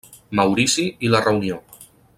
[0.39, 1.61] Maurici i la Reunió.